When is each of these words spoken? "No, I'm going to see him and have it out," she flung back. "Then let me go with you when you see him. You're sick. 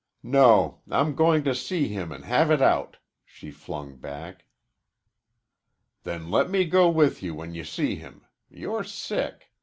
"No, 0.23 0.81
I'm 0.89 1.13
going 1.13 1.43
to 1.43 1.53
see 1.53 1.87
him 1.89 2.11
and 2.11 2.25
have 2.25 2.49
it 2.49 2.59
out," 2.59 2.97
she 3.23 3.51
flung 3.51 3.97
back. 3.97 4.45
"Then 6.01 6.31
let 6.31 6.49
me 6.49 6.65
go 6.65 6.89
with 6.89 7.21
you 7.21 7.35
when 7.35 7.53
you 7.53 7.63
see 7.63 7.97
him. 7.97 8.25
You're 8.49 8.83
sick. 8.83 9.51